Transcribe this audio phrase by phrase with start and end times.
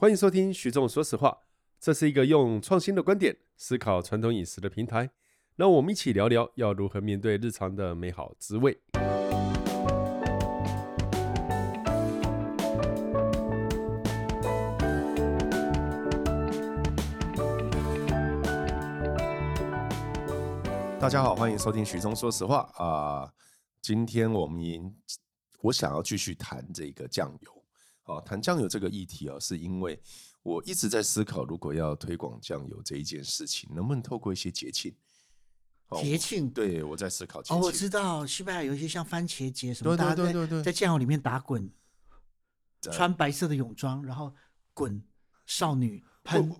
[0.00, 1.36] 欢迎收听徐仲说实话，
[1.80, 5.10] 这是一个用创新的观点思考传统饮食的平台。
[5.56, 8.78] 让我们一起聊聊要如何面对日常的美好滋味。
[21.00, 23.28] 大家好，欢迎收听徐仲说实话啊、
[23.82, 24.62] 今天我们
[25.62, 27.57] 我想要继续谈这个酱油。
[28.08, 30.00] 啊，谈酱油这个议题啊，是因为
[30.42, 34.94] 我一直在思考，如果要推广酱油这一件事情，能不能透过一些节庆？
[36.02, 37.56] 节庆，对，我在思考节庆。
[37.56, 41.70] 哦，我知道西班牙有一些像番茄节什么，对对对对，在酱油里面打滚，
[42.82, 44.34] 穿白色的泳装，然后
[44.74, 45.02] 滚
[45.46, 46.54] 少女喷。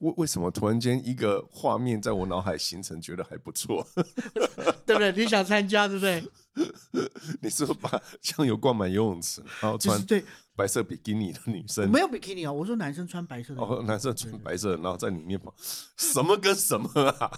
[0.00, 3.86] 为为什么突然间一个画面在我脑海形成，觉得还不错，
[4.84, 5.12] 对不对？
[5.12, 6.22] 你想参加，对不对？
[7.40, 10.24] 你是不是把酱油灌满游泳池，然后穿对
[10.56, 11.90] 白色比基尼的女生？
[11.90, 13.62] 没有比基尼啊，我说男生穿白色的。
[13.62, 15.54] 哦，男生穿白色，然后在里面跑，
[15.96, 17.30] 什么跟什么啊？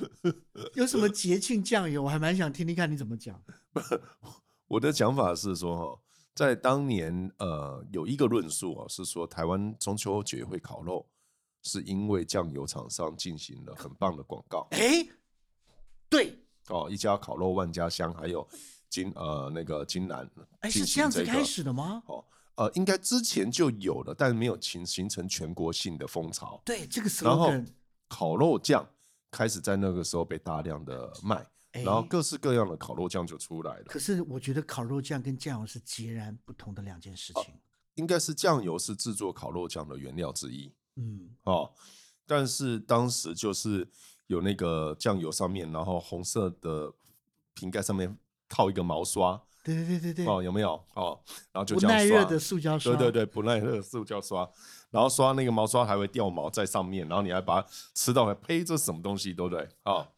[0.74, 2.02] 有什么节庆酱油？
[2.02, 3.38] 我还蛮想听听看你怎么讲。
[4.68, 6.00] 我的讲法是说，哈，
[6.34, 11.06] 在当年，呃，有一个论述啊，是说台湾中秋节会烤肉。
[11.64, 14.68] 是因为酱油厂商进行了很棒的广告。
[14.70, 15.06] 哎，
[16.08, 18.46] 对哦，一家烤肉万家香，还有
[18.88, 22.02] 金呃那个金兰，哎，是这样子开始的吗？
[22.06, 22.24] 哦，
[22.56, 26.62] 呃，应该之前就有了，但是没有形形成全国性的风潮。
[26.64, 27.72] 对，这个时候，然后
[28.08, 28.88] 烤肉酱
[29.30, 33.84] 开始在那个时候被大量的卖，然后各式各样的烤肉酱就出来了。
[33.86, 37.42] 可是我觉得烤肉酱跟酱油是截然不同的两件事情。
[37.42, 37.60] 呃，
[37.96, 40.72] 应该是酱油是制作烤肉酱的原料之一。
[40.96, 41.72] 嗯哦，
[42.26, 43.86] 但是当时就是
[44.28, 46.92] 有那个酱油上面，然后红色的
[47.52, 48.16] 瓶盖上面
[48.48, 51.20] 套一个毛刷，对对对对对，哦有没有哦？
[51.52, 54.48] 然后就耐热的塑胶刷，对对对，不耐热的塑胶刷，
[54.90, 59.68] 然后刷那个毛刷还会掉毛在上面，然后你还把它吃到，呸，这是什么东西，对不对？
[59.84, 60.08] 哦，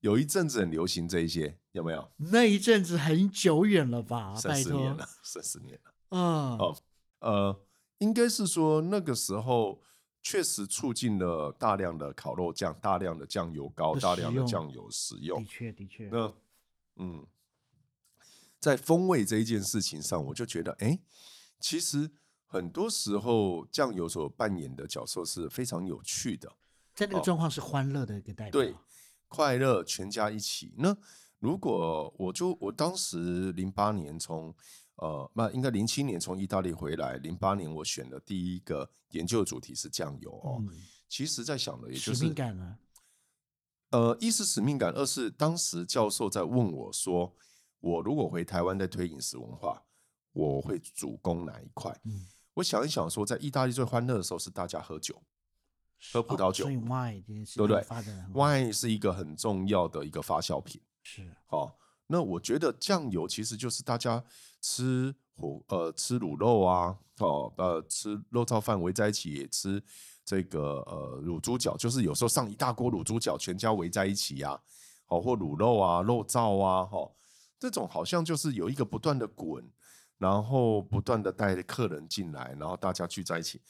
[0.00, 2.10] 有一阵子很流行这一些，有没有？
[2.16, 4.34] 那一阵子很久远了吧？
[4.34, 6.76] 三十年了，三十年了，嗯，哦，
[7.18, 7.60] 呃，
[7.98, 9.82] 应该是说那个时候。
[10.22, 15.42] 确实促进了大量的烤肉酱、大量的酱油膏、大量的酱油使用。
[15.42, 16.08] 的确，的确。
[16.10, 16.34] 那，
[16.96, 17.26] 嗯，
[18.58, 20.98] 在风味这一件事情上，我就觉得，哎，
[21.58, 22.10] 其实
[22.46, 26.52] 很多时候酱油所扮演的角色是非常有趣的。
[26.94, 28.74] 在那个状况是欢乐的一个代表，对，
[29.28, 30.74] 快乐，全家一起。
[30.76, 30.96] 那
[31.38, 34.54] 如果我就我当时零八年从。
[35.00, 40.58] 呃，那应该零七年从意大利回来，零八年我选的第一个研究主题是酱油哦。
[40.60, 40.68] 嗯、
[41.08, 42.78] 其实，在想的也就是使命感啊。
[43.92, 47.34] 呃，一是使命感，二是当时教授在问我说，
[47.80, 49.82] 我如果回台湾再推饮食文化，
[50.32, 51.90] 我会主攻哪一块？
[52.04, 55.22] 嗯、我想一想说，在意大利最欢乐的时候是大家喝酒，
[56.12, 57.24] 喝葡萄酒，所以 wine
[57.56, 57.82] 对不对
[58.34, 61.64] ？wine 是一个很重要的一个发酵品，是好。
[61.64, 61.74] 哦
[62.12, 64.22] 那我觉得酱油其实就是大家
[64.60, 69.80] 吃火呃吃卤肉啊，哦呃吃肉燥饭围在一起也吃
[70.24, 74.60] 这个呃卤猪脚，就是有时候上一大锅卤猪脚，全家围在一起呀、啊，
[75.06, 77.12] 好或卤肉啊肉燥啊，哈、哦、
[77.60, 79.64] 这种好像就是有一个不断的滚，
[80.18, 83.60] 然后不断的带客人进来，然后大家聚在一起。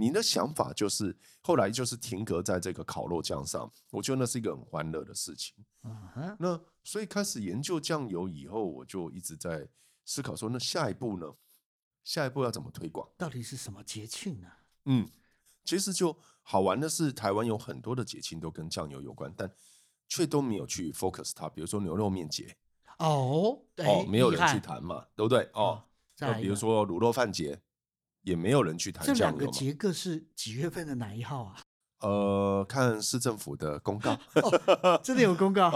[0.00, 5.54] 你的想法就是后来就是停格在这个烤肉酱上，我觉得那是一个很欢乐的事情。
[5.82, 6.34] Uh-huh.
[6.38, 9.68] 那所以开始研究酱油以后，我就一直在
[10.06, 11.26] 思考说，那下一步呢？
[12.02, 13.06] 下一步要怎么推广？
[13.18, 14.48] 到底是什么节庆呢？
[14.86, 15.06] 嗯，
[15.64, 19.52] 其实就好玩的是，台湾有很多的节庆都跟酱油有关，但
[20.08, 21.46] 却都没有去 focus 它。
[21.50, 22.56] 比如说牛肉面节，
[22.98, 25.46] 哦，对，哦，没有人去谈嘛，对不对？
[25.52, 25.84] 哦，
[26.20, 27.60] 那比如说卤肉饭节。
[28.22, 29.06] 也没有人去谈。
[29.06, 31.56] 这两个节各是几月份的哪一号啊？
[32.00, 34.12] 呃，看市政府的公告，
[34.82, 35.68] 哦、真的有公告。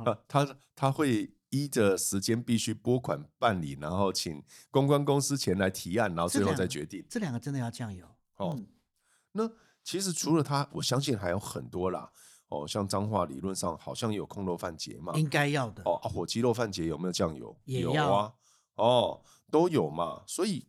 [0.26, 7.04] 他他会依着时间必须拨款办理，然后请公关公司前来提案，然后最后再决定。
[7.10, 8.66] 这两个真的要酱油哦、嗯。
[9.32, 9.50] 那
[9.84, 12.10] 其实除了他，我相信还有很多啦。
[12.48, 15.82] 哦，像彰化理论上好像有空肉饭节嘛，应该要的。
[15.84, 17.54] 哦，火鸡肉饭节有没有酱油？
[17.66, 18.32] 也有啊。
[18.76, 20.22] 哦，都有嘛。
[20.26, 20.66] 所以。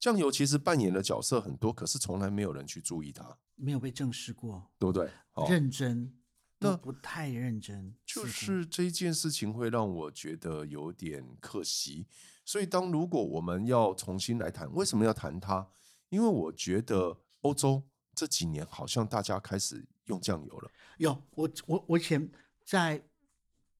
[0.00, 5.10] 酱油其实扮演的角色很多，可是从来没有人去注意它，没有被正视过，对不对？
[5.34, 6.10] 哦、认真，
[6.58, 12.06] 那不太认真，就是这一件事情会让我觉得有点可惜。
[12.46, 15.68] 所以，当如果我们要重新来谈，为什么要谈它？
[16.08, 17.82] 因为我觉得欧洲
[18.14, 20.70] 这几年好像大家开始用酱油了。
[20.96, 22.26] 有，我我我以前
[22.64, 23.04] 在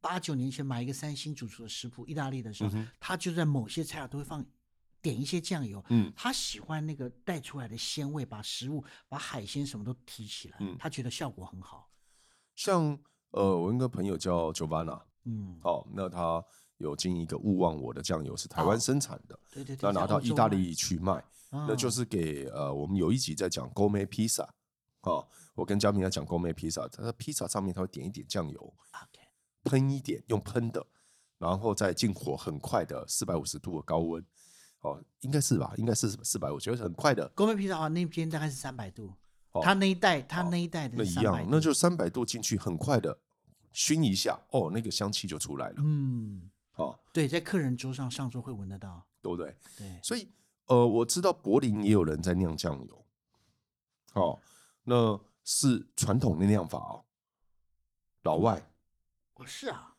[0.03, 4.45] 八九年前买一个三星主厨的食谱，意大利的时候，嗯、他就在某些菜肴都会放。
[5.03, 11.91] 点一些酱油，嗯，他喜欢那个带出来的鲜味，把食物、把海鲜什么都提起来，嗯，他觉得效果很好。
[12.55, 12.99] 像
[13.31, 16.45] 呃，我一个朋友叫 Giovanna，嗯，好，那他
[16.79, 21.13] 有经营一个勿忘我的酱油，是台湾生产的，对对对，那拿到意大利去卖，
[21.51, 24.49] 哦，那就是给呃，我们有一集在讲 Gourmet Pizza，
[25.01, 29.27] 好，我跟嘉宾在讲 Gourmet Pizza，他在披萨上面他会点一点酱油，OK，
[29.65, 30.85] 喷一点，用喷的，
[31.39, 34.23] 然后再进火很快的四百五十度的高温，
[34.81, 37.29] 哦，应该是吧，应该是四百五，我觉得很快的。
[37.37, 39.13] Gourmet Pizza 的话，那边大概是三百度，
[39.53, 43.19] 哦，他那一代，他那一代的那一样，那就三百度进去，很快的
[43.73, 45.75] 熏一下，哦，那个香气就出来了。
[45.79, 49.55] 嗯，哦，对，在客人桌上上桌会闻得到，对不对？
[49.77, 50.29] 对，所以
[50.67, 53.05] 呃，我知道柏林也有人在酿酱油，
[54.15, 54.41] 哦，
[54.85, 57.05] 那是传统的酿法哦，
[58.23, 58.67] 老外，
[59.35, 59.95] 哦，是啊，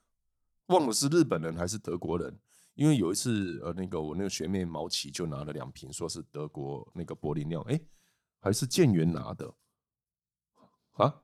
[0.68, 2.39] 忘了是日本人还是德国人，
[2.73, 7.79] 因为有一次呃，那个我那个学妹毛奇就拿了两瓶，说是德国那个柏林酿，哎，
[8.39, 9.53] 还是建元拿的
[10.94, 11.21] 啊？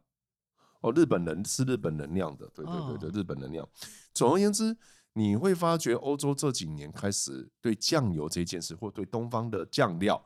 [0.81, 3.67] 哦，日本人是日本人酿的，对对对对，哦、日本人酿。
[4.13, 4.77] 总而言之，
[5.13, 10.23] 你会发觉欧洲这几年开始对酱油这件事，或对东方的酱料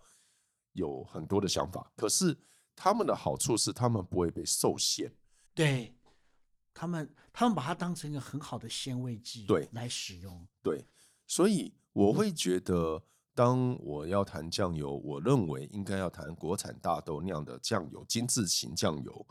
[0.73, 1.89] 有很多的想法。
[1.95, 2.37] 可是
[2.75, 5.15] 他们的好处是，他们不会被受限。
[5.53, 5.95] 对，
[6.73, 10.45] 他们他们把它当成一个很好的鲜味剂，对，来使用。
[10.61, 10.85] 对，
[11.31, 13.01] 所以我会觉得，
[13.33, 19.25] 当我要谈酱油，我认为应该要谈国产大豆酿的酱油，精致型酱油。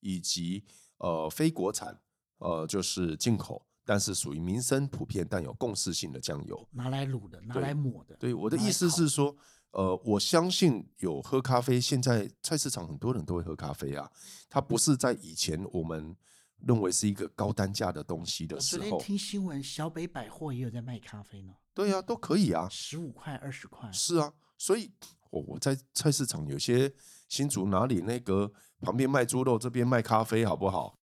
[0.00, 0.62] 以及
[0.98, 1.98] 呃非国产
[2.38, 8.14] 呃就是进口，但是属于民生普遍但有共识性的酱油，拿来卤的，拿来抹的。
[8.16, 9.34] 对，对我的意思是说，
[9.70, 14.08] 呃，我相信有喝咖啡，现在菜市场很多人都会喝咖啡啊，
[14.50, 16.14] 它不是在以前我们
[16.58, 18.82] 认为是一个高单价的东西的时候。
[18.82, 21.54] 昨天听新闻，小北百货也有在卖咖啡呢。
[21.74, 23.90] 对啊，都可以啊，十五块、二十块。
[23.92, 24.92] 是啊，所以
[25.30, 26.94] 我我在菜市场有些
[27.28, 28.52] 新竹哪里那个。
[28.78, 30.98] 旁边卖猪肉，这边卖咖啡，好不好？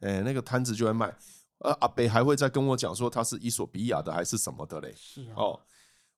[0.00, 1.14] 哎，那个摊子就在卖。
[1.58, 4.94] 呃，阿北还会再跟我讲说他是伊索比亚的还是什么的嘞？
[4.96, 5.34] 是啊。
[5.36, 5.60] 哦，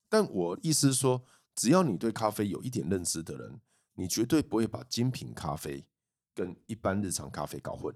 [0.09, 1.25] 但我意思是说，
[1.57, 3.61] 只要你对咖啡有一点认知的人，
[3.95, 5.85] 你绝对不会把精品咖啡
[6.33, 7.93] 跟一般日常咖啡搞混。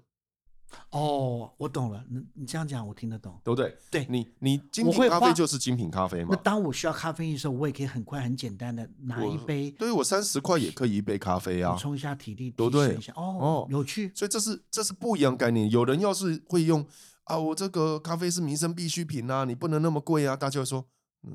[0.91, 2.03] 哦，我懂了。
[2.09, 3.77] 你你这样讲，我听得懂，对不对？
[3.89, 6.29] 对，你你精品咖啡就是精品咖啡嘛。
[6.31, 9.71] 那当我需要咖啡因的时候，我也可以很快、很简单的拿一杯。
[9.71, 12.95] 对，我三十块也可以一杯咖啡啊，补充一下体力，对不对？
[13.15, 14.11] 哦哦，有趣。
[14.13, 15.69] 所以这是这是不一样概念。
[15.69, 16.85] 有人要是会用
[17.23, 20.85] 啊，我这个咖啡是民生必需品啊，你不能那么贵啊，大家会说，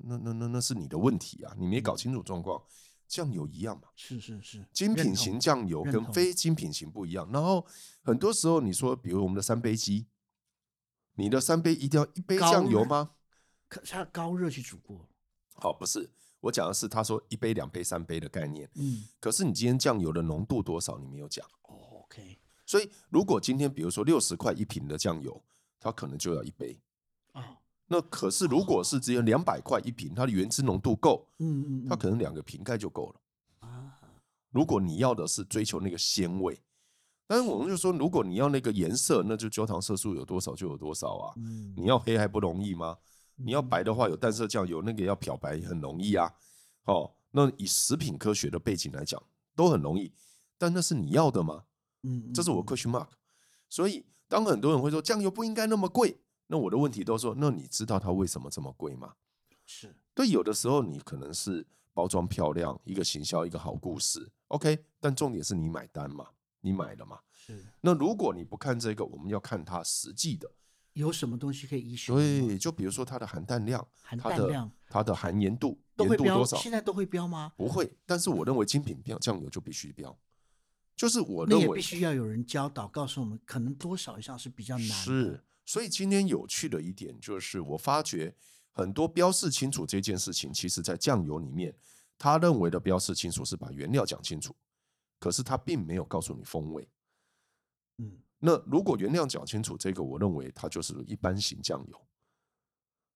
[0.05, 2.61] 那那那那是你的问题啊，你没搞清楚状况。
[3.07, 3.89] 嗯酱油一样嘛？
[3.95, 7.31] 是是是，精品型酱油跟非精品型不一样。
[7.33, 7.65] 然后
[8.03, 10.07] 很多时候你说，比如我们的三杯鸡，
[11.15, 13.13] 你的三杯一定要一杯酱油吗？
[13.69, 15.09] 可是它高热去煮过。
[15.55, 16.11] 好，不是，
[16.41, 18.69] 我讲的是他说一杯、两杯、三杯的概念。
[18.75, 21.47] 嗯，可是你今天酱油的浓度多少，你没有讲。
[21.63, 22.39] 哦，OK。
[22.67, 25.43] 所以如果今天比如说六十块一瓶的酱油，
[25.79, 26.81] 它可能就要一杯。
[27.33, 27.57] 哦。
[27.89, 33.21] 那可是，如果是只有两百块一瓶，它的原汁浓度够，嗯嗯，它可能两个瓶盖就够了
[33.69, 33.95] 啊。
[34.51, 36.61] 如果你要的是追求那个鲜味，
[37.29, 41.35] 但是我们就说，如果你要那个颜色，那就焦糖色素有多少就有多少啊。
[41.77, 42.97] 你要黑还不容易吗？
[43.37, 46.33] 你要白的话，有淡色酱油，那个要漂白很容易啊。
[46.87, 49.23] 哦，那以食品科学的背景来讲，
[49.55, 50.13] 都很容易，
[50.59, 51.65] 但那是你要的吗？
[52.03, 53.09] 嗯，这是我 question mark。
[53.69, 56.19] 所以，当很多人会说酱油不应该那么贵。
[56.47, 59.15] 那我的问题都说，那你知道它为什么这么贵吗？
[59.65, 64.85] 是对，有的时候你可能是包装漂亮，一个行销，一个好故事，OK。
[65.01, 66.29] 但重点是你买单嘛，
[66.61, 67.19] 你买了嘛？
[67.33, 67.65] 是。
[67.81, 70.49] 那如果你不看这个，我们要看它实际的
[70.93, 72.15] 有什么东西可以依循？
[72.15, 76.57] 对，就比如说它的含氮量、含氮量、它的含盐度，都会标盐度多少？
[76.59, 77.53] 现在都会标吗？
[77.57, 77.93] 不会。
[78.07, 80.17] 但是我认为精品标酱油就必须标，
[80.95, 84.95] 就是我认为必须要有人教导，告诉我们可能多少以上是比较难的。
[84.95, 85.43] 是。
[85.67, 88.35] 所以今天有趣的一点就是，我发觉
[88.71, 91.77] 很多标示清楚这件事情，其实在酱油里面，
[92.17, 94.55] 他认为的标示清楚是把原料讲清楚，
[95.19, 96.89] 可是他并没有告诉你风味。
[97.99, 102.01] 嗯，那如果原料讲清楚，这个我认为它就是一般型酱油。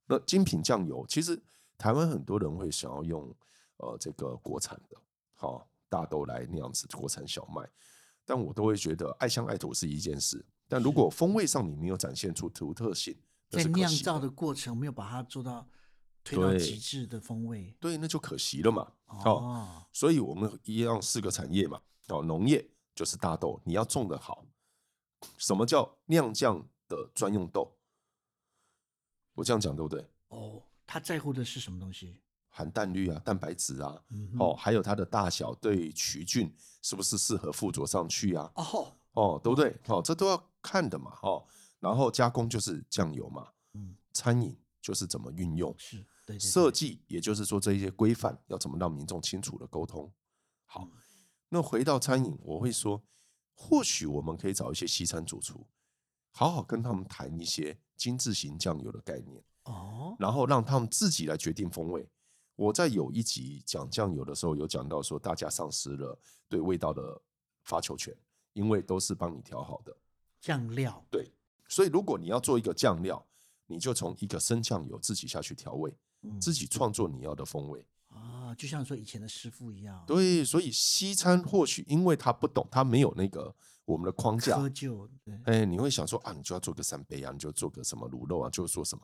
[0.07, 1.41] 那精品酱油，其实
[1.79, 3.33] 台湾很多人会想要用
[3.77, 4.97] 呃这个国产的，
[5.35, 7.71] 好大豆来那样子国产小麦，
[8.25, 10.45] 但我都会觉得爱乡爱土是一件事。
[10.71, 13.13] 但如果风味上你没有展现出独特性，
[13.49, 15.69] 在酿造的过程没有把它做到
[16.23, 18.93] 推到极致的风味，对，那就可惜了嘛。
[19.07, 21.81] 哦，哦，所以我们一样四个产业嘛。
[22.07, 24.47] 哦，农业就是大豆，你要种得好。
[25.37, 27.77] 什么叫酿酱的专用豆？
[29.35, 30.09] 我这样讲对不对？
[30.29, 32.21] 哦，他在乎的是什么东西？
[32.49, 38.51] 含氮率啊、蛋白质啊，嗯哦，还有它的大小对曲菌是不是适合附着上去啊？
[38.55, 39.77] 哦哦，对不对？
[39.89, 41.45] 哦，这都要看的嘛，哦。
[41.79, 46.05] 然后加工就是酱油嘛，嗯，餐饮就是怎么运用，是
[46.39, 50.13] 设计也就是说这一些规范要怎么让民众清楚的沟通。
[50.67, 50.87] 好，
[51.49, 53.03] 那回到餐饮，我会说，
[53.55, 55.67] 或许我们可以找一些西餐主厨，
[56.31, 59.43] 好好跟他们谈一些精致型酱油的概念。
[59.65, 62.09] 哦，然后让他们自己来决定风味。
[62.57, 67.21] 我在有一集讲酱油的时候，有讲到说，大家丧失了对味道的
[67.65, 68.15] 发球权，
[68.53, 69.97] 因为都是帮你调好的
[70.41, 71.05] 酱料。
[71.11, 71.33] 对，
[71.69, 73.25] 所以如果你要做一个酱料，
[73.67, 77.87] 你就从一个生酱油自己下去调味，嗯自己创作你要的风味。
[78.09, 83.55] 啊，就像说以前的师傅一样，对，所以西餐或许因为他不懂，他没有那个
[83.85, 85.09] 我们的框架，窠臼。
[85.25, 89.03] 对，哎，你会想说啊，你就要做个三杯啊，你就做个什么卤肉啊，就做什么。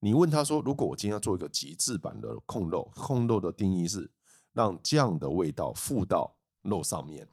[0.00, 4.08] 你问他说：“如果我今天要做一个极致版的控肉，控肉的定义是
[4.52, 7.28] 让酱的味道附到肉上面，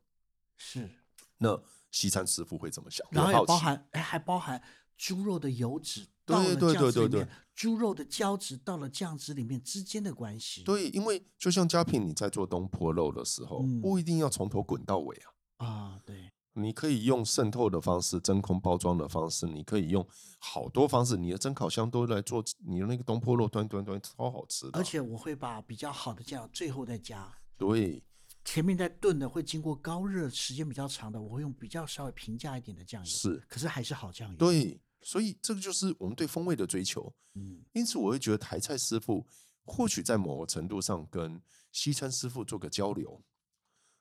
[0.57, 0.89] 是。
[1.37, 1.61] 那
[1.91, 3.05] 西餐师傅会怎么想？
[3.11, 4.61] 然后也也包含，哎，还包含
[4.97, 10.63] 猪肉的油脂到了对对对对对，猪肉的胶质到了酱汁里面之间的关系。
[10.63, 15.65] 对，因为就像佳品你在做东坡肉的时候，嗯不一定要从头滚到尾啊。
[15.65, 20.05] 啊，对，你可以用渗透的方式、真空包装的方式，你可以用
[20.39, 21.15] 好多方式。
[21.15, 24.79] 你的蒸烤箱都来做你的那个东坡肉，端端端超好吃的。
[24.79, 27.33] 而且我会把比较好的酱最后再加。
[27.57, 28.03] 对，
[28.45, 33.05] 前面在炖的会经过高热时间比较长的，我会用比较稍微平价一点的酱油。
[33.05, 34.37] 是，可是还是好酱油。
[34.37, 37.13] 对，所以这个就是我们对风味的追求。
[37.33, 39.25] 嗯，因此我会觉得台菜师傅
[39.65, 43.21] 或许在某个程度上跟西餐师傅做个交流，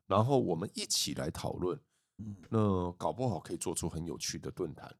[0.06, 1.80] 然后我们一起来讨论。
[2.18, 4.94] 嗯，那搞不好可以做出很有趣的论坛。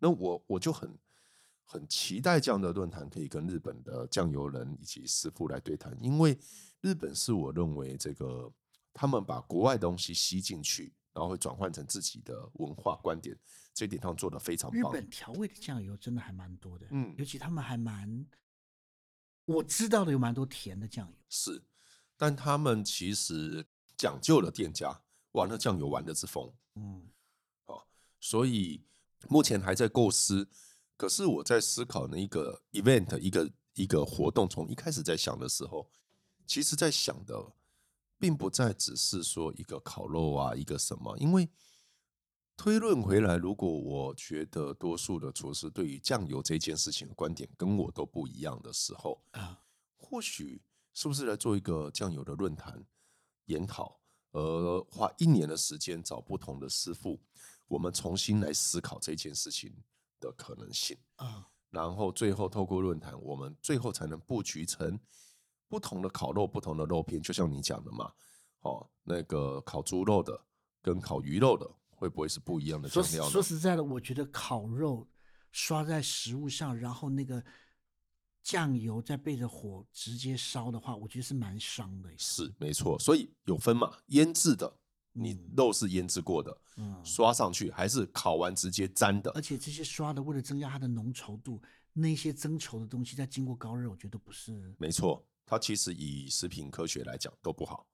[0.00, 0.98] 那我我就很
[1.64, 6.38] 很期待这样的论坛可以跟日本的酱油人以及师傅来对谈，因为
[6.80, 8.52] 日本是我认为这个
[8.98, 13.38] 他们把国外东西吸进去，然后会转换成自己的文化观点，
[13.72, 14.80] 这一点他们做的非常棒。
[14.80, 18.26] 日本调味的酱油真的还蛮多的，嗯，尤其他们还蛮
[19.44, 21.62] 我知道的有蛮多甜的酱油，是，
[22.16, 23.64] 但他们其实
[23.96, 25.00] 讲究了店家。
[25.32, 27.06] 玩的酱油，玩的是疯，嗯，
[27.66, 27.82] 哦，
[28.18, 28.82] 所以
[29.28, 30.48] 目前还在构思。
[30.96, 35.88] 可是我在思考那一个 event，一个一个活动，从一开始在想的时候，
[36.46, 37.52] 其实在想的，
[38.18, 41.16] 并不再只是说一个烤肉啊，一个什么。
[41.18, 41.48] 因为
[42.56, 49.62] 推论回来，如果我觉得多数的厨师对于酱油这件事情的观点跟我都不一样的时候，啊，
[49.96, 50.60] 或许
[50.92, 52.84] 是不是来做一个酱油的论坛
[53.44, 54.00] 研讨？
[54.32, 57.18] 而，花一年的时间找不同的师傅，
[57.66, 59.72] 我们重新来思考这件事情
[60.20, 65.00] 的可能性啊，然后最后透过论坛，我们最后才能布局成
[65.68, 68.12] 不同的烤肉、不同的肉片，就像你讲的嘛，
[68.60, 70.40] 哦，那个烤猪肉的
[70.82, 73.30] 跟烤鱼肉的会不会是不一样的酱料呢？
[73.30, 75.06] 说，说实在的，我觉得烤肉
[75.52, 77.42] 刷在食物上，然后那个。
[78.40, 82.08] 酱油再背着火直接烧的话，我觉得是蛮伤的。
[82.16, 84.72] 是没错，所以有分嘛，腌制的，
[85.12, 89.30] 你肉是腌制过的，嗯，刷上去还是烤完直接粘的。
[89.32, 91.60] 而且这些刷的，为了增加它的浓稠度，
[91.92, 94.74] 那些增稠的东西在经过高热，我觉得不是。
[94.78, 97.86] 没错，它其实以食品科学来讲都不好。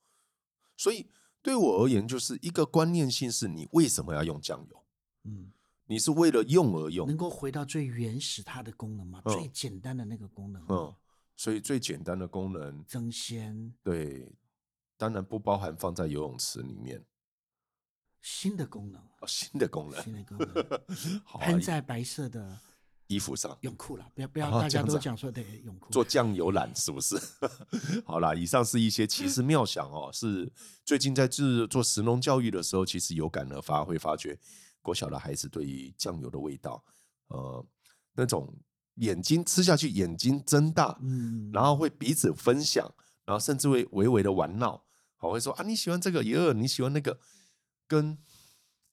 [0.76, 1.06] 所以
[1.40, 4.84] 对我而言，就是一个观念性是你为什么要用酱油？
[5.24, 5.52] 嗯。
[5.86, 9.20] 你是为了用而用，能够回到最原始它的功能吗？
[9.26, 10.64] 嗯、最简单的那个功能。
[10.70, 10.94] 嗯，
[11.36, 13.70] 所以最简单的功能，增鲜。
[13.82, 14.32] 对，
[14.96, 17.04] 当然不包含放在游泳池里面。
[18.22, 22.58] 新的功能，哦，新的功能，新的功能， 好喷在白色的
[23.14, 27.16] 衣服上，泳裤了，不要不要，大家都讲说对泳裤做酱油染是不是？
[28.04, 30.52] 好啦，以上是一些奇思妙想哦，是
[30.84, 34.38] 最近在制做食农教育的时候，其实有感而发，会发觉。
[34.82, 36.84] 国小的孩子对于酱油的味道，
[37.28, 37.66] 呃，
[38.12, 38.54] 那种
[38.96, 42.86] 眼睛吃下去眼睛睁大，嗯，然后会彼此分享，
[43.24, 44.84] 然后甚至会微微的玩闹，
[45.16, 47.18] 好会说啊你喜欢这个，也有，你喜欢那个，
[47.88, 48.18] 跟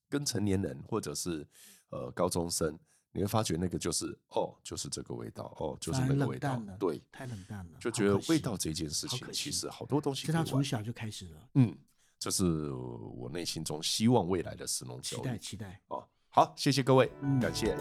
[0.08, 1.46] 跟成年人或者是
[1.90, 2.78] 呃高中生，
[3.12, 11.76] 你会发觉那个就是哦，就是这个味道，哦，就是那个味道，对，太冷淡了，就觉得味道这件事情其实好多东西，是他从小就开始了，嗯。
[12.18, 17.76] 这是我内心中希望未来的石龙教育，期待期待哦，好，谢谢各位，嗯、感谢。